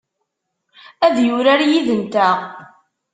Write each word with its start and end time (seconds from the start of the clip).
Ad 1.05 1.15
yurar 1.25 1.61
yid-nteɣ? 1.71 2.37